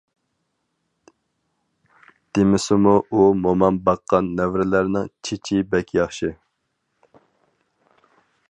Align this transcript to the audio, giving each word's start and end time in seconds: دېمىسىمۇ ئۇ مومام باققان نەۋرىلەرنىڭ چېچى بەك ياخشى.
دېمىسىمۇ 2.37 2.95
ئۇ 3.19 3.27
مومام 3.43 3.79
باققان 3.91 4.33
نەۋرىلەرنىڭ 4.41 5.15
چېچى 5.29 5.63
بەك 5.75 5.97
ياخشى. 6.01 6.33